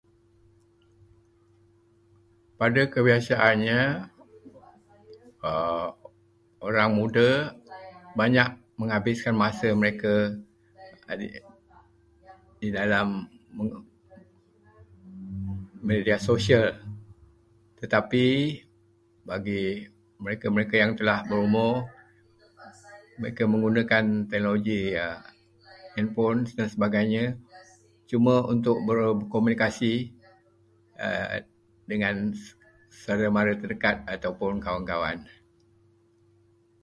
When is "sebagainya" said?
26.73-27.23